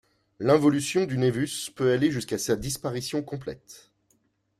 L’involution 0.39 1.05
du 1.05 1.19
nævus 1.19 1.69
peut 1.75 1.91
aller 1.91 2.09
jusqu’à 2.09 2.39
sa 2.39 2.55
disparition 2.55 3.21
complète. 3.21 3.91